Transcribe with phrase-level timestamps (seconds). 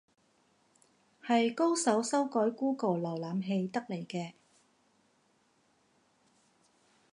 [1.23, 4.33] 係高手修改谷歌瀏覽器得嚟嘅